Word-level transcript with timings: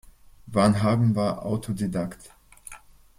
Varnhagen 0.47 1.15
war 1.15 1.45
Autodidakt. 1.45 2.33